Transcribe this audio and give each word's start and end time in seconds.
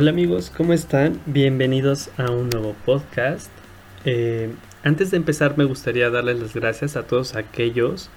Hola 0.00 0.12
amigos, 0.12 0.50
¿cómo 0.56 0.72
están? 0.72 1.20
Bienvenidos 1.26 2.08
a 2.16 2.30
un 2.30 2.48
nuevo 2.48 2.74
podcast. 2.86 3.50
Eh, 4.06 4.50
antes 4.82 5.10
de 5.10 5.18
empezar 5.18 5.58
me 5.58 5.64
gustaría 5.64 6.08
darles 6.08 6.40
las 6.40 6.54
gracias 6.54 6.96
a 6.96 7.02
todos 7.02 7.34
aquellos 7.36 8.08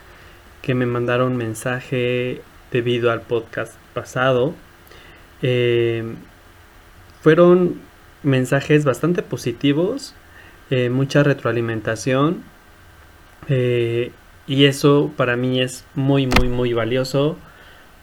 que 0.61 0.75
me 0.75 0.85
mandaron 0.85 1.35
mensaje 1.35 2.41
debido 2.71 3.11
al 3.11 3.19
podcast 3.23 3.73
pasado. 3.93 4.53
Eh, 5.41 6.05
fueron 7.19 7.81
mensajes 8.23 8.85
bastante 8.85 9.21
positivos, 9.21 10.15
eh, 10.69 10.89
mucha 10.89 11.21
retroalimentación 11.21 12.43
y 13.49 14.65
eso 14.65 15.11
para 15.17 15.35
mí 15.35 15.59
es 15.59 15.83
muy 15.95 16.27
muy 16.27 16.47
muy 16.47 16.71
valioso 16.71 17.37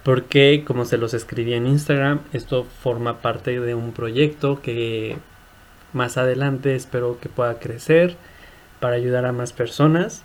porque 0.03 0.65
como 0.67 0.85
se 0.85 0.99
los 0.99 1.15
escribí 1.15 1.55
en 1.55 1.67
Instagram, 1.67 2.21
esto 2.33 2.65
forma 2.65 3.21
parte 3.21 3.61
de 3.61 3.75
un 3.75 3.93
proyecto 3.93 4.61
que 4.63 5.17
más 5.93 6.17
adelante 6.17 6.75
espero 6.75 7.19
que 7.21 7.29
pueda 7.29 7.59
crecer 7.59 8.17
para 8.81 8.97
ayudar 8.97 9.27
a 9.27 9.33
más 9.33 9.53
personas. 9.53 10.23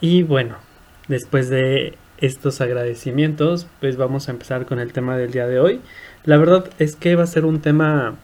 Y 0.00 0.22
bueno, 0.22 0.56
después 1.08 1.48
de 1.48 1.96
estos 2.18 2.60
agradecimientos, 2.60 3.66
pues 3.80 3.96
vamos 3.96 4.28
a 4.28 4.32
empezar 4.32 4.66
con 4.66 4.78
el 4.78 4.92
tema 4.92 5.16
del 5.16 5.32
día 5.32 5.46
de 5.46 5.60
hoy. 5.60 5.80
La 6.24 6.36
verdad 6.36 6.70
es 6.78 6.96
que 6.96 7.16
va 7.16 7.24
a 7.24 7.26
ser 7.26 7.44
un 7.44 7.60
tema 7.60 8.16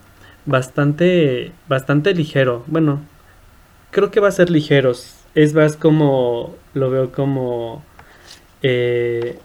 bastante 0.47 1.53
bastante 1.69 2.15
ligero. 2.15 2.65
Bueno, 2.67 3.01
creo 3.91 4.11
que 4.11 4.21
va 4.21 4.29
a 4.29 4.33
ser 4.33 4.51
ligero. 4.51 4.93
Es 5.35 5.55
más 5.55 5.77
como 5.77 6.57
lo 6.75 6.91
veo 6.91 7.13
como 7.13 7.85
eh, 8.63 9.39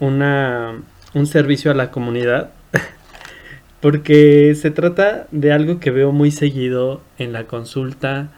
una, 0.00 0.82
un 1.14 1.26
servicio 1.26 1.70
a 1.70 1.74
la 1.74 1.90
comunidad. 1.90 2.50
Porque 3.80 4.54
se 4.54 4.70
trata 4.70 5.26
de 5.30 5.52
algo 5.52 5.80
que 5.80 5.90
veo 5.90 6.12
muy 6.12 6.30
seguido 6.30 7.00
en 7.18 7.32
la 7.32 7.44
consulta 7.44 8.32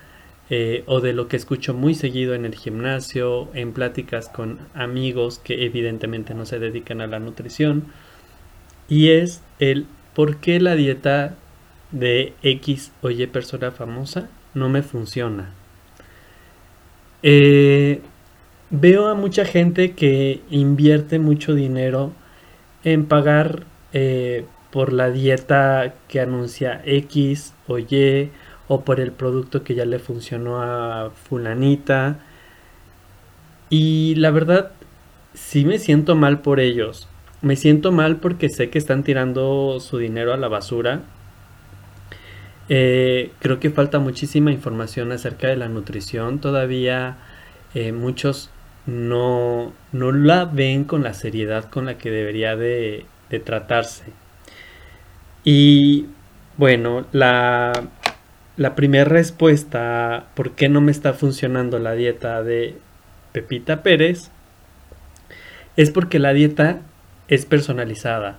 eh, 0.51 0.85
o 0.87 1.01
de 1.01 1.15
lo 1.15 1.29
que 1.29 1.37
escucho 1.37 1.73
muy 1.73 1.95
seguido 1.95 2.35
en 2.35 2.45
el 2.45 2.55
gimnasio, 2.55 3.49
en 3.55 3.73
pláticas 3.73 4.29
con 4.29 4.59
amigos 4.75 5.39
que 5.39 5.65
evidentemente 5.65 6.35
no 6.35 6.45
se 6.45 6.59
dedican 6.59 7.01
a 7.01 7.07
la 7.07 7.19
nutrición. 7.19 7.85
Y 8.89 9.09
es 9.11 9.43
el 9.59 9.87
por 10.15 10.37
qué 10.37 10.61
la 10.61 10.75
dieta 10.75 11.37
de 11.91 12.35
X 12.43 12.93
o 13.01 13.11
Y 13.11 13.27
persona 13.29 13.71
famosa 13.71 14.29
no 14.55 14.69
me 14.69 14.83
funciona. 14.83 15.55
Eh, 17.23 18.03
Veo 18.75 19.09
a 19.09 19.15
mucha 19.15 19.45
gente 19.45 19.92
que 19.92 20.41
invierte 20.48 21.19
mucho 21.19 21.55
dinero 21.55 22.12
en 22.84 23.05
pagar 23.05 23.65
eh, 23.92 24.47
por 24.70 24.95
la 24.95 25.11
dieta 25.11 25.92
que 26.09 26.20
anuncia 26.20 26.81
X 26.87 27.53
o 27.69 27.78
Y 27.78 28.31
o 28.69 28.81
por 28.81 28.98
el 28.98 29.12
producto 29.12 29.62
que 29.62 29.75
ya 29.75 29.84
le 29.84 29.98
funcionó 29.98 30.62
a 30.62 31.11
fulanita. 31.11 32.20
Y 33.69 34.15
la 34.15 34.31
verdad, 34.31 34.73
sí 35.34 35.67
me 35.67 35.78
siento 35.78 36.17
mal 36.17 36.41
por 36.41 36.59
ellos. 36.59 37.09
Me 37.43 37.56
siento 37.56 37.93
mal 37.93 38.17
porque 38.17 38.48
sé 38.48 38.70
que 38.70 38.78
están 38.78 39.03
tirando 39.03 39.81
su 39.81 39.98
dinero 39.98 40.33
a 40.33 40.39
la 40.39 40.48
basura. 40.48 41.03
Eh, 42.70 43.33
creo 43.39 43.61
que 43.61 43.69
falta 43.69 43.98
muchísima 43.98 44.50
información 44.50 45.12
acerca 45.12 45.49
de 45.49 45.56
la 45.56 45.69
nutrición. 45.69 46.39
Todavía 46.39 47.19
eh, 47.75 47.93
muchos 47.93 48.49
no, 48.87 49.72
no 49.93 50.12
la 50.12 50.44
ven 50.44 50.84
con 50.84 51.03
la 51.03 51.15
seriedad 51.15 51.70
con 51.70 51.87
la 51.87 51.98
que 51.98 52.10
debería 52.10 52.56
de, 52.56 53.06
tratarse. 53.44 54.04
Y 55.44 56.06
bueno, 56.59 57.06
la, 57.12 57.72
la 58.56 58.75
primera 58.75 59.04
respuesta, 59.04 60.26
¿por 60.34 60.53
qué 60.53 60.69
no 60.69 60.81
me 60.81 60.92
está 60.92 61.15
funcionando 61.15 61.78
la 61.78 61.92
dieta 61.92 62.42
de 62.42 62.76
Pepita 63.32 63.82
Pérez? 63.82 64.31
Es 65.76 65.91
porque 65.91 66.19
la 66.19 66.34
dieta 66.34 66.81
es 67.28 67.47
personalizada. 67.47 68.38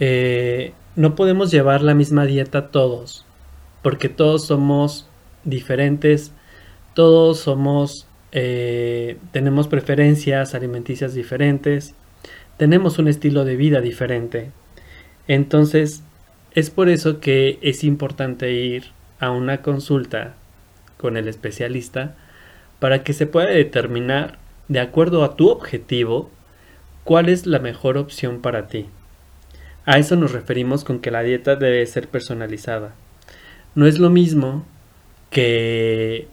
Eh, 0.00 0.74
no 0.96 1.14
podemos 1.14 1.50
llevar 1.50 1.82
la 1.82 1.94
misma 1.94 2.26
dieta 2.26 2.68
todos, 2.68 3.24
porque 3.82 4.08
todos 4.08 4.46
somos 4.46 5.08
diferentes, 5.44 6.32
todos 6.94 7.40
somos 7.40 8.06
eh, 8.36 9.16
tenemos 9.30 9.68
preferencias 9.68 10.56
alimenticias 10.56 11.14
diferentes, 11.14 11.94
tenemos 12.56 12.98
un 12.98 13.06
estilo 13.06 13.44
de 13.44 13.54
vida 13.54 13.80
diferente. 13.80 14.50
Entonces, 15.28 16.02
es 16.52 16.70
por 16.70 16.88
eso 16.88 17.20
que 17.20 17.60
es 17.62 17.84
importante 17.84 18.52
ir 18.52 18.86
a 19.20 19.30
una 19.30 19.62
consulta 19.62 20.34
con 20.96 21.16
el 21.16 21.28
especialista 21.28 22.16
para 22.80 23.04
que 23.04 23.12
se 23.12 23.26
pueda 23.26 23.46
determinar, 23.46 24.38
de 24.66 24.80
acuerdo 24.80 25.22
a 25.22 25.36
tu 25.36 25.48
objetivo, 25.48 26.28
cuál 27.04 27.28
es 27.28 27.46
la 27.46 27.60
mejor 27.60 27.96
opción 27.96 28.40
para 28.42 28.66
ti. 28.66 28.86
A 29.86 29.98
eso 29.98 30.16
nos 30.16 30.32
referimos 30.32 30.82
con 30.82 30.98
que 30.98 31.12
la 31.12 31.22
dieta 31.22 31.54
debe 31.54 31.86
ser 31.86 32.08
personalizada. 32.08 32.94
No 33.76 33.86
es 33.86 34.00
lo 34.00 34.10
mismo 34.10 34.66
que 35.30 36.26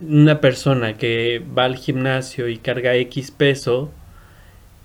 una 0.00 0.40
persona 0.40 0.94
que 0.94 1.42
va 1.56 1.64
al 1.64 1.76
gimnasio 1.76 2.48
y 2.48 2.58
carga 2.58 2.94
X 2.94 3.30
peso, 3.30 3.90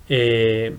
eh, 0.10 0.76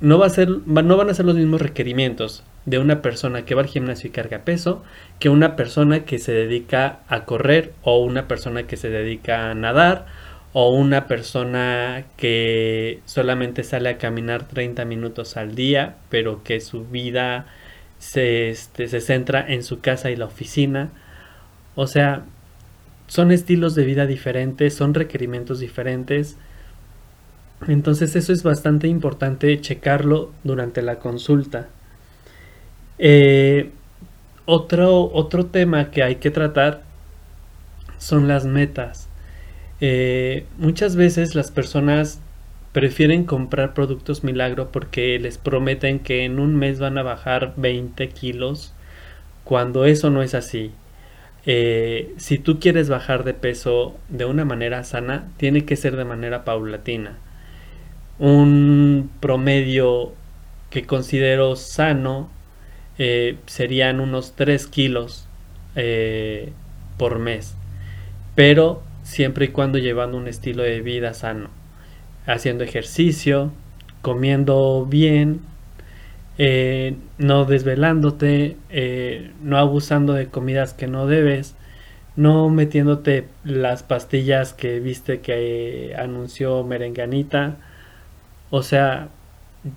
no, 0.00 0.18
va 0.18 0.26
a 0.26 0.30
ser, 0.30 0.48
no 0.48 0.96
van 0.96 1.10
a 1.10 1.14
ser 1.14 1.24
los 1.24 1.36
mismos 1.36 1.60
requerimientos 1.60 2.44
de 2.66 2.78
una 2.78 3.02
persona 3.02 3.44
que 3.44 3.54
va 3.54 3.62
al 3.62 3.68
gimnasio 3.68 4.08
y 4.08 4.12
carga 4.12 4.44
peso 4.44 4.82
que 5.18 5.28
una 5.28 5.54
persona 5.56 6.04
que 6.04 6.18
se 6.18 6.32
dedica 6.32 7.00
a 7.08 7.24
correr 7.24 7.72
o 7.82 7.98
una 8.02 8.26
persona 8.26 8.64
que 8.64 8.76
se 8.76 8.88
dedica 8.88 9.50
a 9.50 9.54
nadar 9.54 10.06
o 10.52 10.70
una 10.70 11.06
persona 11.06 12.04
que 12.16 13.00
solamente 13.04 13.64
sale 13.64 13.90
a 13.90 13.98
caminar 13.98 14.48
30 14.48 14.84
minutos 14.86 15.36
al 15.36 15.54
día 15.54 15.96
pero 16.08 16.42
que 16.42 16.60
su 16.60 16.86
vida 16.86 17.46
se, 17.98 18.50
este, 18.50 18.88
se 18.88 19.00
centra 19.00 19.44
en 19.46 19.62
su 19.62 19.80
casa 19.80 20.10
y 20.10 20.16
la 20.16 20.26
oficina. 20.26 20.90
O 21.74 21.86
sea, 21.86 22.24
son 23.06 23.32
estilos 23.32 23.74
de 23.74 23.84
vida 23.84 24.06
diferentes, 24.06 24.74
son 24.74 24.94
requerimientos 24.94 25.60
diferentes. 25.60 26.36
Entonces 27.66 28.16
eso 28.16 28.32
es 28.32 28.42
bastante 28.42 28.88
importante 28.88 29.60
checarlo 29.60 30.32
durante 30.42 30.82
la 30.82 30.98
consulta. 30.98 31.68
Eh, 32.98 33.70
otro, 34.46 35.10
otro 35.12 35.46
tema 35.46 35.90
que 35.90 36.02
hay 36.02 36.16
que 36.16 36.30
tratar 36.30 36.82
son 37.98 38.28
las 38.28 38.44
metas. 38.44 39.08
Eh, 39.80 40.46
muchas 40.58 40.96
veces 40.96 41.34
las 41.34 41.50
personas 41.50 42.20
prefieren 42.72 43.24
comprar 43.24 43.74
productos 43.74 44.24
milagro 44.24 44.70
porque 44.72 45.18
les 45.18 45.38
prometen 45.38 46.00
que 46.00 46.24
en 46.24 46.38
un 46.38 46.56
mes 46.56 46.80
van 46.80 46.98
a 46.98 47.02
bajar 47.02 47.54
20 47.56 48.08
kilos 48.10 48.72
cuando 49.44 49.84
eso 49.84 50.10
no 50.10 50.22
es 50.22 50.34
así. 50.34 50.72
Eh, 51.46 52.14
si 52.16 52.38
tú 52.38 52.58
quieres 52.58 52.88
bajar 52.88 53.24
de 53.24 53.34
peso 53.34 53.96
de 54.08 54.24
una 54.24 54.44
manera 54.44 54.82
sana, 54.84 55.28
tiene 55.36 55.64
que 55.64 55.76
ser 55.76 55.96
de 55.96 56.04
manera 56.04 56.44
paulatina. 56.44 57.18
Un 58.18 59.10
promedio 59.20 60.12
que 60.70 60.86
considero 60.86 61.56
sano 61.56 62.30
eh, 62.98 63.36
serían 63.46 64.00
unos 64.00 64.34
3 64.36 64.66
kilos 64.68 65.28
eh, 65.76 66.52
por 66.96 67.18
mes, 67.18 67.56
pero 68.34 68.82
siempre 69.02 69.46
y 69.46 69.48
cuando 69.48 69.78
llevando 69.78 70.16
un 70.16 70.28
estilo 70.28 70.62
de 70.62 70.80
vida 70.80 71.12
sano, 71.12 71.50
haciendo 72.26 72.64
ejercicio, 72.64 73.52
comiendo 74.00 74.86
bien, 74.88 75.40
eh, 76.38 76.96
no 77.18 77.44
desvelándote, 77.44 78.56
eh, 78.70 79.30
no 79.42 79.58
abusando 79.58 80.14
de 80.14 80.26
comidas 80.28 80.74
que 80.74 80.86
no 80.86 81.06
debes, 81.06 81.54
no 82.16 82.48
metiéndote 82.48 83.26
las 83.44 83.82
pastillas 83.82 84.52
que 84.52 84.80
viste 84.80 85.20
que 85.20 85.90
eh, 85.90 85.96
anunció 85.96 86.64
Merenganita. 86.64 87.56
O 88.50 88.62
sea, 88.62 89.08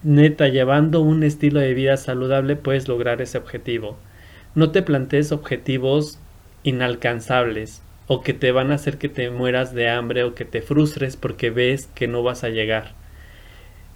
neta, 0.04 0.48
llevando 0.48 1.01
un 1.01 1.24
estilo 1.24 1.59
de 1.59 1.74
vida 1.74 1.98
saludable 1.98 2.56
puedes 2.56 2.88
lograr 2.88 3.21
ese 3.21 3.38
objetivo. 3.38 3.98
No 4.56 4.71
te 4.71 4.81
plantees 4.81 5.31
objetivos 5.31 6.19
inalcanzables 6.63 7.81
o 8.07 8.21
que 8.21 8.33
te 8.33 8.51
van 8.51 8.71
a 8.71 8.75
hacer 8.75 8.98
que 8.98 9.10
te 9.10 9.30
mueras 9.30 9.74
de 9.74 9.89
hambre 9.89 10.24
o 10.24 10.36
que 10.36 10.45
te 10.45 10.62
frustres 10.62 11.18
porque 11.18 11.50
ves 11.50 11.88
que 11.95 12.07
no 12.07 12.24
vas 12.24 12.44
a 12.44 12.50
llegar. 12.50 12.94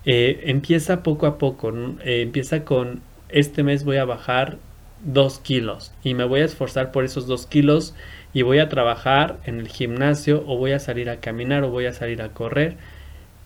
Eh, 0.06 0.44
empieza 0.46 1.04
poco 1.04 1.28
a 1.28 1.38
poco, 1.38 1.72
eh, 2.04 2.22
empieza 2.22 2.64
con 2.66 3.02
este 3.30 3.64
mes 3.64 3.86
voy 3.86 3.98
a 3.98 4.06
bajar 4.06 4.58
dos 5.04 5.40
kilos 5.40 5.94
y 6.04 6.14
me 6.16 6.26
voy 6.26 6.42
a 6.42 6.46
esforzar 6.46 6.92
por 6.92 7.04
esos 7.06 7.28
dos 7.28 7.46
kilos 7.48 7.96
y 8.34 8.42
voy 8.44 8.60
a 8.60 8.70
trabajar 8.70 9.38
en 9.46 9.60
el 9.60 9.68
gimnasio 9.68 10.44
o 10.48 10.58
voy 10.58 10.72
a 10.74 10.80
salir 10.80 11.10
a 11.10 11.20
caminar 11.20 11.64
o 11.64 11.70
voy 11.70 11.86
a 11.86 11.94
salir 11.94 12.22
a 12.22 12.30
correr 12.30 12.78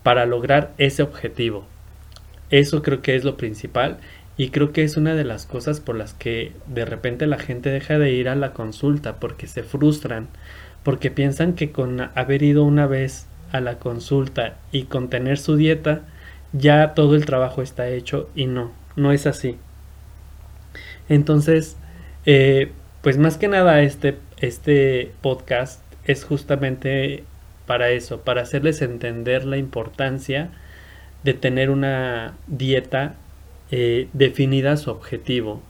para 0.04 0.26
lograr 0.26 0.74
ese 0.78 1.04
objetivo. 1.04 1.66
Eso 2.50 2.82
creo 2.84 3.02
que 3.02 3.16
es 3.16 3.24
lo 3.24 3.38
principal 3.38 3.98
Y 4.38 4.50
creo 4.50 4.74
que 4.74 4.84
es 4.84 4.98
una 4.98 5.16
de 5.16 5.24
las 5.24 5.46
cosas 5.46 5.80
por 5.80 5.96
las 5.96 6.14
que 6.14 6.54
de 6.68 6.86
repente 6.86 7.26
la 7.28 7.38
gente 7.40 7.70
deja 7.70 7.98
de 8.00 8.12
ir 8.12 8.28
a 8.30 8.36
la 8.36 8.54
consulta 8.54 9.16
porque 9.20 9.48
se 9.48 9.64
frustran, 9.64 10.28
porque 10.84 11.10
piensan 11.12 11.54
que 11.54 11.72
con 11.72 12.02
haber 12.16 12.44
ido 12.44 12.64
una 12.64 12.86
vez 12.88 13.28
a 13.52 13.62
la 13.62 13.80
consulta 13.80 14.58
y 14.72 14.84
con 14.84 15.10
tener 15.10 15.38
su 15.38 15.56
dieta, 15.56 16.04
ya 16.58 16.94
todo 16.94 17.16
el 17.16 17.26
trabajo 17.26 17.62
está 17.62 17.90
hecho 17.90 18.30
y 18.36 18.46
no, 18.48 18.72
no 18.96 19.12
es 19.12 19.28
así. 19.28 19.58
Entonces, 21.10 21.78
eh, 22.26 22.72
pues 23.02 23.18
más 23.18 23.38
que 23.38 23.48
nada 23.48 23.82
este, 23.82 24.18
este 24.40 25.12
podcast 25.22 25.82
es 26.06 26.24
justamente 26.24 27.24
para 27.66 27.90
eso, 27.90 28.22
para 28.22 28.42
hacerles 28.42 28.82
entender 28.82 29.46
la 29.46 29.58
importancia 29.58 30.50
de 31.24 31.34
tener 31.34 31.70
una 31.70 32.36
dieta 32.48 33.16
eh, 33.72 34.08
definida 34.14 34.74
a 34.74 34.78
su 34.78 34.92
objetivo, 34.92 35.62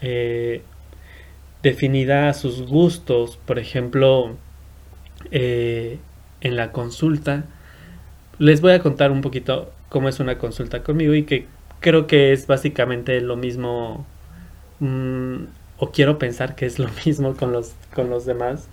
eh, 0.00 0.62
definida 1.62 2.28
a 2.28 2.34
sus 2.34 2.62
gustos, 2.62 3.38
por 3.44 3.58
ejemplo, 3.58 4.36
en 5.32 5.98
la 6.40 6.70
consulta. 6.70 7.44
Les 8.38 8.60
voy 8.60 8.72
a 8.72 8.78
contar 8.78 9.10
un 9.10 9.20
poquito 9.20 9.72
cómo 9.88 10.08
es 10.08 10.20
una 10.20 10.38
consulta 10.38 10.82
conmigo 10.82 11.14
y 11.14 11.24
que 11.24 11.46
creo 11.80 12.06
que 12.06 12.32
es 12.32 12.46
básicamente 12.46 13.20
lo 13.20 13.36
mismo 13.36 14.06
mm, 14.80 15.36
o 15.78 15.90
quiero 15.90 16.18
pensar 16.18 16.54
que 16.54 16.66
es 16.66 16.78
lo 16.78 16.88
mismo 17.06 17.34
con 17.34 17.52
los, 17.52 17.74
con 17.94 18.10
los 18.10 18.26
demás. 18.26 18.68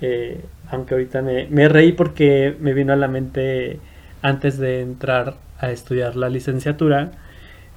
Eh, 0.00 0.40
aunque 0.70 0.94
ahorita 0.94 1.20
me, 1.22 1.68
reí 1.68 1.92
porque 1.92 2.56
me 2.60 2.72
vino 2.72 2.92
a 2.92 2.96
la 2.96 3.08
mente 3.08 3.78
antes 4.22 4.58
de 4.58 4.80
entrar 4.80 5.36
a 5.58 5.70
estudiar 5.70 6.16
la 6.16 6.28
licenciatura, 6.28 7.12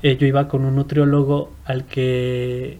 eh, 0.04 0.16
yo 0.18 0.28
iba 0.28 0.48
con 0.48 0.64
un 0.64 0.76
nutriólogo 0.76 1.52
al 1.66 1.86
que 1.86 2.78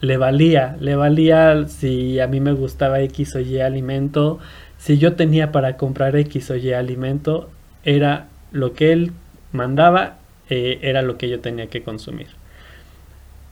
le 0.00 0.16
valía, 0.16 0.76
le 0.80 0.94
valía 0.94 1.66
si 1.66 2.20
a 2.20 2.28
mí 2.28 2.40
me 2.40 2.52
gustaba 2.52 3.00
X 3.00 3.34
o 3.34 3.40
Y 3.40 3.60
alimento, 3.60 4.38
si 4.78 4.96
yo 4.98 5.16
tenía 5.16 5.50
para 5.50 5.76
comprar 5.76 6.14
X 6.16 6.50
o 6.50 6.56
Y 6.56 6.72
alimento, 6.72 7.50
era 7.84 8.28
lo 8.52 8.74
que 8.74 8.92
él 8.92 9.12
mandaba 9.52 10.18
eh, 10.50 10.78
era 10.82 11.02
lo 11.02 11.18
que 11.18 11.28
yo 11.28 11.40
tenía 11.40 11.68
que 11.68 11.82
consumir. 11.82 12.28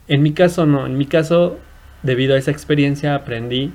En 0.07 0.23
mi 0.23 0.33
caso 0.33 0.65
no, 0.65 0.85
en 0.85 0.97
mi 0.97 1.05
caso, 1.05 1.59
debido 2.03 2.35
a 2.35 2.37
esa 2.37 2.51
experiencia 2.51 3.15
aprendí 3.15 3.73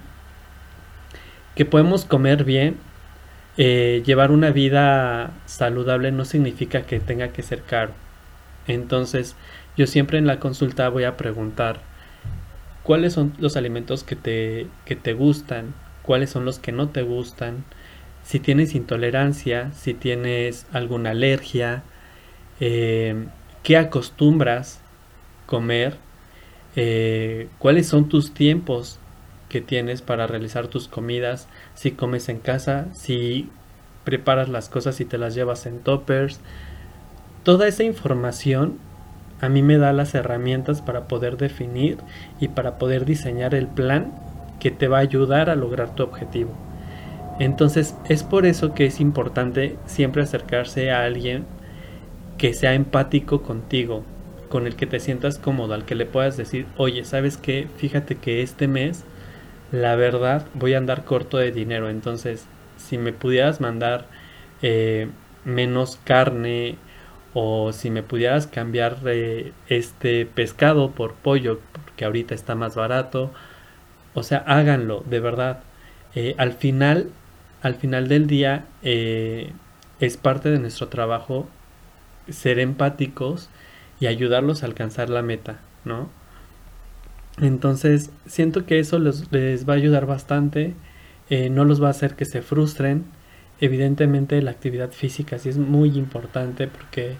que 1.55 1.65
podemos 1.65 2.05
comer 2.05 2.45
bien, 2.45 2.77
eh, 3.59 4.03
llevar 4.07 4.31
una 4.31 4.51
vida 4.51 5.33
saludable 5.45 6.11
no 6.11 6.25
significa 6.25 6.83
que 6.83 7.01
tenga 7.01 7.29
que 7.29 7.43
ser 7.43 7.63
caro. 7.63 7.93
Entonces, 8.67 9.37
yo 9.77 9.87
siempre 9.87 10.19
en 10.19 10.27
la 10.27 10.41
consulta 10.41 10.89
voy 10.89 11.05
a 11.05 11.17
preguntar 11.17 11.81
cuáles 12.83 13.13
son 13.13 13.35
los 13.39 13.57
alimentos 13.57 14.05
que 14.05 14.17
te, 14.17 14.67
que 14.85 14.97
te 14.97 15.13
gustan, 15.13 15.75
cuáles 16.03 16.31
son 16.31 16.45
los 16.45 16.59
que 16.59 16.73
no 16.73 16.89
te 16.89 17.03
gustan, 17.03 17.65
si 18.23 18.41
tienes 18.41 18.75
intolerancia, 18.75 19.73
si 19.73 19.95
tienes 19.95 20.67
alguna 20.73 21.11
alergia, 21.11 21.83
eh, 22.65 23.27
qué 23.65 23.77
acostumbras 23.77 24.81
comer, 25.47 25.97
eh, 26.77 27.49
cuáles 27.59 27.89
son 27.89 28.09
tus 28.09 28.35
tiempos 28.35 29.01
que 29.49 29.61
tienes 29.61 30.01
para 30.01 30.29
realizar 30.29 30.69
tus 30.69 30.87
comidas, 30.87 31.49
si 31.75 31.91
comes 31.91 32.29
en 32.29 32.39
casa, 32.39 32.87
si 32.93 33.51
preparas 34.05 34.49
las 34.49 34.69
cosas 34.69 35.01
y 35.01 35.05
te 35.05 35.19
las 35.19 35.35
llevas 35.35 35.67
en 35.67 35.81
toppers. 35.81 36.39
Toda 37.43 37.67
esa 37.67 37.83
información 37.83 38.79
a 39.41 39.49
mí 39.49 39.61
me 39.63 39.77
da 39.77 39.93
las 39.93 40.15
herramientas 40.15 40.83
para 40.83 41.09
poder 41.09 41.39
definir 41.39 41.99
y 42.39 42.47
para 42.47 42.79
poder 42.79 43.05
diseñar 43.05 43.57
el 43.57 43.67
plan 43.67 44.13
que 44.61 44.71
te 44.71 44.87
va 44.87 44.99
a 44.99 45.01
ayudar 45.01 45.51
a 45.51 45.57
lograr 45.57 45.97
tu 45.97 46.05
objetivo. 46.05 46.53
Entonces 47.41 47.97
es 48.09 48.23
por 48.23 48.47
eso 48.47 48.73
que 48.73 48.87
es 48.87 49.01
importante 49.01 49.77
siempre 49.85 50.23
acercarse 50.23 50.93
a 50.93 51.03
alguien 51.05 51.45
que 52.39 52.55
sea 52.55 52.75
empático 52.75 53.43
contigo, 53.43 54.05
con 54.49 54.67
el 54.67 54.77
que 54.77 54.87
te 54.87 55.01
sientas 55.01 55.39
cómodo, 55.39 55.75
al 55.75 55.85
que 55.85 55.95
le 55.95 56.07
puedas 56.07 56.37
decir, 56.37 56.67
oye, 56.77 57.05
¿sabes 57.05 57.37
qué? 57.37 57.69
Fíjate 57.77 58.17
que 58.17 58.43
este 58.43 58.69
mes, 58.69 59.05
la 59.71 59.97
verdad, 59.97 60.47
voy 60.55 60.75
a 60.75 60.79
andar 60.79 61.05
corto 61.05 61.39
de 61.39 61.53
dinero, 61.53 61.89
entonces, 61.89 62.47
si 62.77 62.99
me 62.99 63.13
pudieras 63.13 63.61
mandar 63.61 64.07
eh, 64.61 65.09
menos 65.45 65.99
carne 66.05 66.77
o 67.35 67.73
si 67.73 67.91
me 67.91 68.03
pudieras 68.03 68.47
cambiar 68.47 68.99
eh, 69.07 69.53
este 69.69 70.27
pescado 70.27 70.91
por 70.91 71.15
pollo, 71.15 71.61
porque 71.73 72.05
ahorita 72.05 72.35
está 72.35 72.55
más 72.55 72.75
barato, 72.77 73.33
o 74.15 74.23
sea, 74.23 74.39
háganlo, 74.47 75.03
de 75.09 75.21
verdad. 75.21 75.61
Eh, 76.15 76.35
al 76.39 76.53
final, 76.53 77.09
al 77.63 77.77
final 77.77 78.09
del 78.09 78.27
día, 78.27 78.67
es 78.83 80.17
parte 80.19 80.51
de 80.51 80.59
nuestro 80.59 80.89
trabajo 80.89 81.49
ser 82.29 82.59
empáticos 82.59 83.51
y 84.01 84.07
ayudarlos 84.07 84.63
a 84.63 84.67
alcanzar 84.67 85.11
la 85.11 85.23
meta, 85.23 85.61
¿no? 85.85 86.09
Entonces, 87.41 88.11
siento 88.27 88.67
que 88.67 88.79
eso 88.79 88.99
les, 88.99 89.29
va 89.33 89.73
a 89.73 89.77
ayudar 89.77 90.07
bastante, 90.07 90.75
eh, 91.31 91.51
no 91.51 91.65
los 91.65 91.83
va 91.83 91.89
a 91.89 91.91
hacer 91.93 92.15
que 92.15 92.25
se 92.25 92.43
frustren. 92.43 93.05
Evidentemente 93.61 94.43
la 94.43 94.51
actividad 94.51 94.91
física 94.91 95.39
sí 95.39 95.49
es 95.49 95.57
muy 95.57 95.97
importante 95.97 96.67
porque 96.67 97.17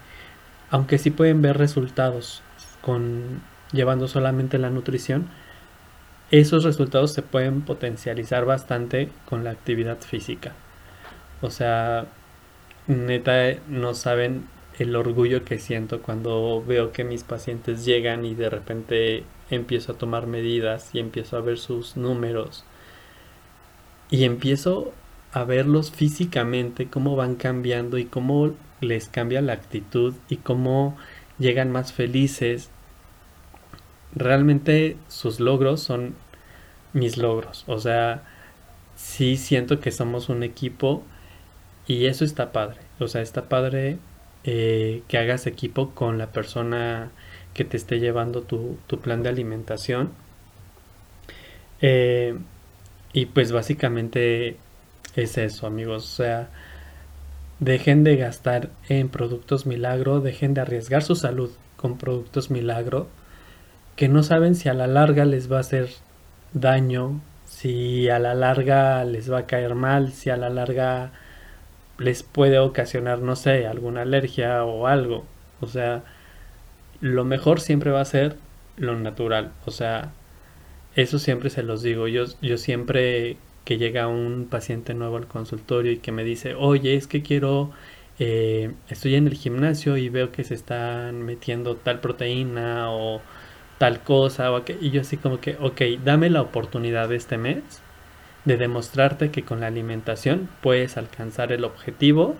aunque 0.71 0.99
sí 0.99 1.11
pueden 1.11 1.41
ver 1.41 1.57
resultados 1.57 2.43
con 2.81 3.43
llevando 3.73 4.09
solamente 4.09 4.59
la 4.59 4.71
nutrición, 4.71 5.29
esos 6.31 6.65
resultados 6.65 7.13
se 7.13 7.23
pueden 7.23 7.63
potencializar 7.63 8.45
bastante 8.45 9.11
con 9.27 9.45
la 9.45 9.51
actividad 9.51 9.99
física. 9.99 10.53
O 11.43 11.51
sea, 11.51 12.07
neta 12.87 13.55
no 13.69 13.95
saben 13.95 14.47
el 14.79 14.97
orgullo 14.97 15.45
que 15.45 15.59
siento 15.59 16.03
cuando 16.03 16.63
veo 16.67 16.93
que 16.93 17.05
mis 17.05 17.25
pacientes 17.25 17.85
llegan 17.85 18.25
y 18.25 18.35
de 18.35 18.51
repente 18.51 19.25
empiezo 19.51 19.93
a 19.93 19.99
tomar 19.99 20.27
medidas 20.27 20.91
y 20.95 20.99
empiezo 20.99 21.37
a 21.37 21.41
ver 21.41 21.59
sus 21.59 21.97
números 21.97 22.65
y 24.11 24.25
empiezo 24.25 24.93
a 25.33 25.45
verlos 25.45 25.91
físicamente, 25.91 26.89
cómo 26.89 27.17
van 27.17 27.37
cambiando 27.37 27.99
y 27.99 28.05
cómo 28.05 28.53
les 28.81 29.09
cambia 29.09 29.41
la 29.41 29.55
actitud 29.55 30.15
y 30.29 30.37
cómo 30.37 30.97
llegan 31.39 31.73
más 31.73 31.93
felices. 31.95 32.71
Realmente 34.15 34.99
sus 35.09 35.41
logros 35.41 35.81
son 35.81 36.15
mis 36.93 37.17
logros. 37.17 37.65
O 37.67 37.79
sea, 37.79 38.23
sí 38.97 39.39
siento 39.39 39.81
que 39.81 39.91
somos 39.91 40.29
un 40.29 40.43
equipo 40.43 41.03
y 41.87 42.07
eso 42.07 42.25
está 42.27 42.53
padre. 42.53 42.81
O 43.01 43.09
sea, 43.09 43.23
está 43.23 43.49
padre 43.49 43.99
eh, 44.45 45.03
que 45.09 45.19
hagas 45.19 45.47
equipo 45.47 45.91
con 45.91 46.19
la 46.19 46.33
persona 46.33 47.11
que 47.55 47.65
te 47.65 47.77
esté 47.77 48.01
llevando 48.01 48.43
tu, 48.43 48.77
plan 49.03 49.23
de 49.23 49.29
alimentación. 49.29 50.11
Eh, 51.81 52.37
y 53.13 53.27
pues 53.27 53.53
básicamente 53.53 54.57
es 55.17 55.39
eso, 55.39 55.67
amigos. 55.67 56.05
O 56.05 56.17
sea, 56.17 56.49
dejen 57.61 58.05
de 58.05 58.17
gastar 58.17 58.71
en 58.89 59.09
productos 59.09 59.67
milagro, 59.67 60.21
dejen 60.21 60.55
de 60.55 60.63
arriesgar 60.63 61.03
su 61.03 61.15
salud 61.15 61.51
con 61.77 61.99
productos 61.99 62.51
milagro, 62.51 63.09
que 63.97 64.09
no 64.09 64.23
saben 64.23 64.55
si 64.55 64.69
a 64.69 64.75
la 64.75 64.87
larga 64.87 65.25
les 65.25 65.51
va 65.51 65.59
a 65.59 65.61
hacer 65.61 65.91
daño, 66.53 67.21
si 67.47 68.09
a 68.09 68.19
la 68.19 68.35
larga 68.35 69.05
les 69.05 69.31
va 69.31 69.41
a 69.41 69.47
caer 69.47 69.75
mal, 69.75 70.13
si 70.13 70.31
a 70.31 70.37
la 70.37 70.49
larga 70.49 71.13
les 71.99 72.23
puede 72.23 72.59
ocasionar, 72.59 73.21
no 73.21 73.37
sé, 73.37 73.67
alguna 73.67 74.03
alergia 74.03 74.65
o 74.65 74.87
algo. 74.87 75.25
O 75.61 75.67
sea, 75.67 76.05
lo 77.01 77.25
mejor 77.25 77.61
siempre 77.61 77.91
va 77.91 78.01
a 78.01 78.05
ser 78.05 78.37
lo 78.77 78.97
natural. 78.99 79.53
O 79.67 79.71
sea, 79.71 80.13
eso 80.97 81.19
siempre 81.19 81.51
se 81.51 81.63
los 81.63 81.83
digo. 81.83 82.09
Yo, 82.09 82.25
yo 82.43 82.59
siempre 82.59 83.37
que 83.65 83.79
llega 83.79 84.09
un 84.09 84.49
paciente 84.51 84.95
nuevo 84.95 85.17
al 85.17 85.27
consultorio 85.27 85.93
y 85.93 85.99
que 85.99 86.13
me 86.13 86.25
dice, 86.25 86.55
oye, 86.55 86.97
es 86.97 87.07
que 87.07 87.23
quiero, 87.23 87.71
eh, 88.19 88.73
estoy 88.89 89.15
en 89.15 89.27
el 89.29 89.35
gimnasio 89.35 89.97
y 89.97 90.09
veo 90.09 90.33
que 90.33 90.45
se 90.45 90.55
están 90.55 91.23
metiendo 91.23 91.77
tal 91.77 92.01
proteína 92.01 92.91
o 92.91 93.23
tal 93.79 94.03
cosa, 94.03 94.53
o 94.53 94.63
y 94.81 94.91
yo 94.91 95.01
así 95.01 95.17
como 95.17 95.41
que, 95.41 95.57
ok, 95.61 95.83
dame 96.05 96.31
la 96.31 96.43
oportunidad 96.43 97.09
de 97.09 97.17
este 97.17 97.39
mes 97.39 97.83
de 98.45 98.57
demostrarte 98.57 99.31
que 99.31 99.45
con 99.45 99.61
la 99.61 99.69
alimentación 99.69 100.49
puedes 100.61 100.97
alcanzar 100.97 101.53
el 101.53 101.65
objetivo 101.65 102.37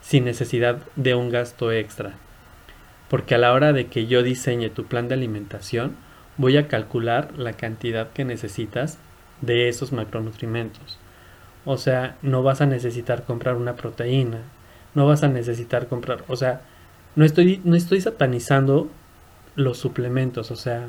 sin 0.00 0.24
necesidad 0.24 0.78
de 0.96 1.14
un 1.14 1.30
gasto 1.30 1.72
extra. 1.72 2.14
Porque 3.08 3.34
a 3.34 3.38
la 3.38 3.52
hora 3.52 3.72
de 3.72 3.88
que 3.88 4.06
yo 4.06 4.22
diseñe 4.22 4.70
tu 4.70 4.86
plan 4.86 5.08
de 5.08 5.14
alimentación, 5.14 5.96
voy 6.36 6.56
a 6.56 6.68
calcular 6.68 7.32
la 7.36 7.52
cantidad 7.52 8.10
que 8.10 8.24
necesitas 8.24 8.98
de 9.40 9.68
esos 9.68 9.92
macronutrientes. 9.92 10.98
O 11.64 11.76
sea, 11.76 12.16
no 12.22 12.42
vas 12.42 12.60
a 12.60 12.66
necesitar 12.66 13.24
comprar 13.24 13.56
una 13.56 13.76
proteína, 13.76 14.38
no 14.94 15.06
vas 15.06 15.22
a 15.22 15.28
necesitar 15.28 15.88
comprar, 15.88 16.24
o 16.28 16.36
sea, 16.36 16.62
no 17.16 17.24
estoy, 17.24 17.60
no 17.64 17.76
estoy 17.76 18.00
satanizando 18.00 18.88
los 19.56 19.78
suplementos, 19.78 20.50
o 20.50 20.56
sea, 20.56 20.88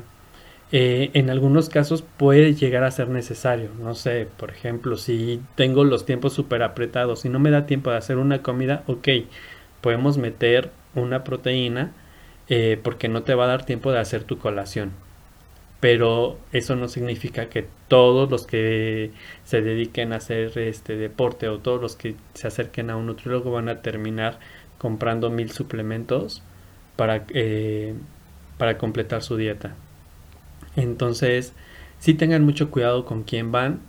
eh, 0.72 1.10
en 1.12 1.28
algunos 1.28 1.68
casos 1.68 2.02
puede 2.02 2.54
llegar 2.54 2.84
a 2.84 2.90
ser 2.90 3.08
necesario. 3.08 3.70
No 3.78 3.94
sé, 3.94 4.26
por 4.38 4.50
ejemplo, 4.50 4.96
si 4.96 5.40
tengo 5.54 5.84
los 5.84 6.06
tiempos 6.06 6.32
súper 6.32 6.62
apretados 6.62 7.24
y 7.26 7.28
no 7.28 7.38
me 7.38 7.50
da 7.50 7.66
tiempo 7.66 7.90
de 7.90 7.98
hacer 7.98 8.16
una 8.16 8.42
comida, 8.42 8.82
ok, 8.86 9.08
podemos 9.82 10.16
meter 10.18 10.70
una 10.94 11.24
proteína 11.24 11.92
eh, 12.48 12.80
porque 12.82 13.08
no 13.08 13.22
te 13.22 13.34
va 13.34 13.44
a 13.44 13.48
dar 13.48 13.66
tiempo 13.66 13.92
de 13.92 13.98
hacer 13.98 14.24
tu 14.24 14.38
colación. 14.38 14.92
Pero 15.80 16.38
eso 16.52 16.76
no 16.76 16.88
significa 16.88 17.48
que 17.48 17.66
todos 17.88 18.30
los 18.30 18.46
que 18.46 19.10
se 19.44 19.62
dediquen 19.62 20.12
a 20.12 20.16
hacer 20.16 20.56
este 20.58 20.96
deporte 20.96 21.48
o 21.48 21.58
todos 21.58 21.82
los 21.82 21.96
que 21.96 22.14
se 22.34 22.46
acerquen 22.46 22.90
a 22.90 22.96
un 22.96 23.06
nutriólogo 23.06 23.50
van 23.52 23.68
a 23.68 23.82
terminar 23.82 24.38
comprando 24.78 25.30
mil 25.30 25.50
suplementos 25.50 26.42
para, 26.96 27.24
eh, 27.30 27.94
para 28.58 28.78
completar 28.78 29.22
su 29.22 29.36
dieta. 29.36 29.76
Entonces, 30.76 31.52
sí 31.98 32.14
tengan 32.14 32.44
mucho 32.44 32.70
cuidado 32.70 33.04
con 33.04 33.22
quién 33.24 33.52
van, 33.52 33.80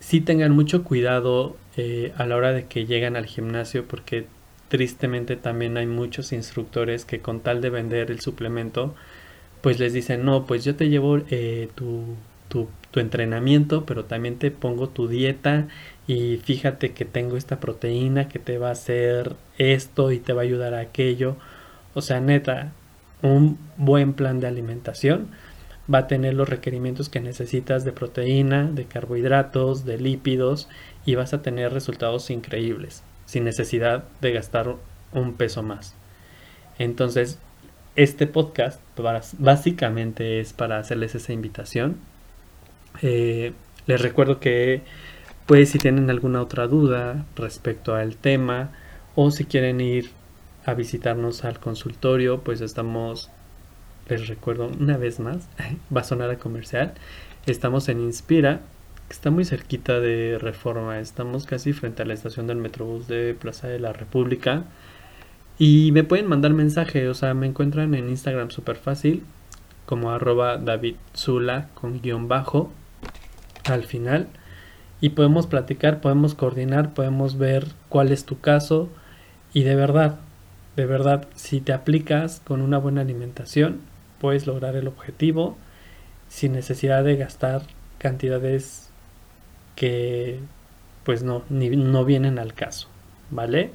sí 0.00 0.20
tengan 0.20 0.52
mucho 0.52 0.84
cuidado 0.84 1.56
eh, 1.76 2.12
a 2.16 2.26
la 2.26 2.36
hora 2.36 2.52
de 2.52 2.66
que 2.66 2.86
llegan 2.86 3.16
al 3.16 3.26
gimnasio 3.26 3.86
porque 3.86 4.26
tristemente 4.68 5.36
también 5.36 5.76
hay 5.76 5.86
muchos 5.86 6.32
instructores 6.32 7.04
que 7.04 7.20
con 7.20 7.40
tal 7.40 7.60
de 7.60 7.70
vender 7.70 8.10
el 8.10 8.20
suplemento, 8.20 8.94
pues 9.62 9.78
les 9.78 9.92
dicen, 9.92 10.24
no, 10.24 10.46
pues 10.46 10.64
yo 10.64 10.76
te 10.76 10.88
llevo 10.88 11.18
eh, 11.30 11.68
tu, 11.74 12.16
tu, 12.48 12.68
tu 12.90 13.00
entrenamiento, 13.00 13.84
pero 13.86 14.04
también 14.04 14.38
te 14.38 14.50
pongo 14.50 14.88
tu 14.88 15.08
dieta 15.08 15.68
y 16.06 16.38
fíjate 16.38 16.92
que 16.92 17.04
tengo 17.04 17.36
esta 17.36 17.60
proteína 17.60 18.28
que 18.28 18.38
te 18.38 18.58
va 18.58 18.68
a 18.68 18.72
hacer 18.72 19.36
esto 19.58 20.12
y 20.12 20.18
te 20.18 20.32
va 20.32 20.42
a 20.42 20.44
ayudar 20.44 20.74
a 20.74 20.80
aquello. 20.80 21.36
O 21.94 22.02
sea, 22.02 22.20
neta, 22.20 22.72
un 23.22 23.58
buen 23.76 24.12
plan 24.14 24.40
de 24.40 24.46
alimentación 24.46 25.28
va 25.92 25.98
a 25.98 26.06
tener 26.06 26.34
los 26.34 26.48
requerimientos 26.48 27.08
que 27.08 27.20
necesitas 27.20 27.84
de 27.84 27.92
proteína, 27.92 28.64
de 28.64 28.86
carbohidratos, 28.86 29.84
de 29.84 29.98
lípidos 29.98 30.68
y 31.04 31.14
vas 31.14 31.32
a 31.32 31.42
tener 31.42 31.72
resultados 31.72 32.30
increíbles 32.30 33.02
sin 33.26 33.44
necesidad 33.44 34.04
de 34.20 34.32
gastar 34.32 34.76
un 35.12 35.34
peso 35.34 35.62
más. 35.62 35.94
Entonces, 36.78 37.38
este 37.96 38.26
podcast 38.26 38.80
básicamente 39.38 40.40
es 40.40 40.52
para 40.52 40.78
hacerles 40.78 41.14
esa 41.14 41.32
invitación. 41.32 41.96
Eh, 43.02 43.52
les 43.86 44.00
recuerdo 44.00 44.40
que 44.40 44.82
pues 45.46 45.70
si 45.70 45.78
tienen 45.78 46.10
alguna 46.10 46.42
otra 46.42 46.66
duda 46.66 47.24
respecto 47.36 47.94
al 47.94 48.16
tema 48.16 48.72
o 49.14 49.30
si 49.30 49.44
quieren 49.44 49.80
ir 49.80 50.10
a 50.64 50.74
visitarnos 50.74 51.44
al 51.44 51.60
consultorio, 51.60 52.40
pues 52.40 52.60
estamos 52.60 53.30
les 54.08 54.28
recuerdo 54.28 54.68
una 54.68 54.96
vez 54.96 55.20
más, 55.20 55.48
va 55.94 56.00
a 56.00 56.04
sonar 56.04 56.30
a 56.30 56.38
comercial, 56.38 56.94
estamos 57.46 57.88
en 57.88 58.00
Inspira, 58.00 58.60
que 59.08 59.12
está 59.12 59.30
muy 59.30 59.44
cerquita 59.44 60.00
de 60.00 60.38
Reforma, 60.38 60.98
estamos 60.98 61.46
casi 61.46 61.72
frente 61.72 62.02
a 62.02 62.06
la 62.06 62.14
estación 62.14 62.46
del 62.46 62.56
Metrobús 62.56 63.06
de 63.06 63.34
Plaza 63.34 63.68
de 63.68 63.78
la 63.78 63.92
República. 63.92 64.64
Y 65.58 65.92
me 65.92 66.04
pueden 66.04 66.26
mandar 66.26 66.52
mensaje, 66.52 67.08
o 67.08 67.14
sea, 67.14 67.32
me 67.32 67.46
encuentran 67.46 67.94
en 67.94 68.08
Instagram 68.08 68.50
súper 68.50 68.76
fácil, 68.76 69.22
como 69.86 70.10
arroba 70.10 70.58
David 70.58 70.96
Zula 71.14 71.68
con 71.74 72.02
guion 72.02 72.28
bajo 72.28 72.72
al 73.64 73.84
final. 73.84 74.26
Y 75.00 75.10
podemos 75.10 75.46
platicar, 75.46 76.00
podemos 76.00 76.34
coordinar, 76.34 76.92
podemos 76.92 77.38
ver 77.38 77.68
cuál 77.88 78.12
es 78.12 78.24
tu 78.24 78.40
caso. 78.40 78.88
Y 79.52 79.62
de 79.62 79.76
verdad, 79.76 80.18
de 80.74 80.84
verdad, 80.86 81.28
si 81.34 81.60
te 81.60 81.72
aplicas 81.72 82.42
con 82.44 82.60
una 82.60 82.78
buena 82.78 83.02
alimentación, 83.02 83.80
puedes 84.20 84.46
lograr 84.46 84.76
el 84.76 84.88
objetivo 84.88 85.56
sin 86.28 86.52
necesidad 86.52 87.04
de 87.04 87.16
gastar 87.16 87.62
cantidades 87.98 88.90
que 89.74 90.40
pues 91.04 91.22
no, 91.22 91.44
no 91.48 92.04
vienen 92.04 92.38
al 92.38 92.54
caso, 92.54 92.88
¿vale? 93.30 93.70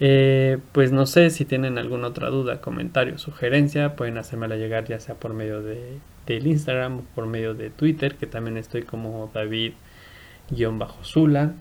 Eh, 0.00 0.58
pues 0.72 0.92
no 0.92 1.06
sé 1.06 1.30
si 1.30 1.44
tienen 1.44 1.78
alguna 1.78 2.08
otra 2.08 2.28
duda, 2.28 2.60
comentario, 2.60 3.18
sugerencia, 3.18 3.96
pueden 3.96 4.18
hacérmela 4.18 4.56
llegar 4.56 4.84
ya 4.86 4.98
sea 5.00 5.14
por 5.14 5.34
medio 5.34 5.62
de, 5.62 5.98
del 6.26 6.46
Instagram 6.46 6.98
o 6.98 7.02
por 7.14 7.26
medio 7.26 7.54
de 7.54 7.70
Twitter, 7.70 8.16
que 8.16 8.26
también 8.26 8.56
estoy 8.56 8.82
como 8.82 9.30
David-Zula. 9.32 11.54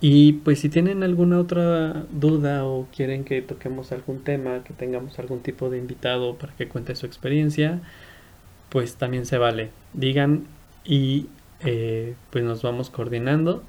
Y 0.00 0.34
pues 0.34 0.60
si 0.60 0.70
tienen 0.70 1.02
alguna 1.02 1.38
otra 1.38 2.06
duda 2.10 2.64
o 2.64 2.86
quieren 2.94 3.24
que 3.24 3.42
toquemos 3.42 3.92
algún 3.92 4.24
tema, 4.24 4.64
que 4.64 4.72
tengamos 4.72 5.18
algún 5.18 5.40
tipo 5.40 5.68
de 5.68 5.78
invitado 5.78 6.36
para 6.36 6.54
que 6.54 6.68
cuente 6.68 6.94
su 6.94 7.04
experiencia, 7.04 7.80
pues 8.70 8.96
también 8.96 9.26
se 9.26 9.36
vale. 9.36 9.70
Digan 9.92 10.46
y 10.84 11.26
eh, 11.60 12.14
pues 12.30 12.44
nos 12.44 12.62
vamos 12.62 12.88
coordinando. 12.88 13.62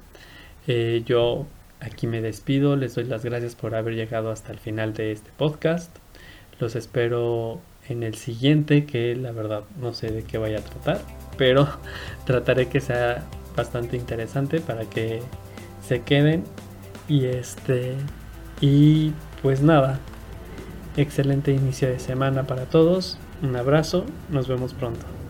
Eh, 0.66 1.02
yo 1.04 1.46
aquí 1.80 2.06
me 2.06 2.22
despido, 2.22 2.76
les 2.76 2.94
doy 2.94 3.04
las 3.04 3.24
gracias 3.24 3.54
por 3.54 3.74
haber 3.74 3.94
llegado 3.94 4.30
hasta 4.30 4.52
el 4.52 4.58
final 4.58 4.94
de 4.94 5.12
este 5.12 5.30
podcast. 5.36 5.94
Los 6.60 6.76
espero 6.76 7.60
en 7.88 8.02
el 8.02 8.14
siguiente, 8.14 8.86
que 8.86 9.14
la 9.16 9.32
verdad 9.32 9.64
no 9.80 9.92
sé 9.92 10.10
de 10.12 10.22
qué 10.22 10.38
vaya 10.38 10.58
a 10.58 10.62
tratar, 10.62 11.00
pero 11.36 11.68
trataré 12.24 12.68
que 12.68 12.80
sea 12.80 13.24
bastante 13.56 13.96
interesante 13.96 14.60
para 14.60 14.84
que 14.84 15.20
se 15.82 16.02
queden. 16.02 16.44
Y 17.08 17.26
este. 17.26 17.94
Y 18.60 19.12
pues 19.42 19.62
nada. 19.62 19.98
Excelente 20.96 21.52
inicio 21.52 21.88
de 21.88 21.98
semana 21.98 22.44
para 22.44 22.64
todos. 22.64 23.18
Un 23.42 23.56
abrazo. 23.56 24.04
Nos 24.30 24.48
vemos 24.48 24.74
pronto. 24.74 25.21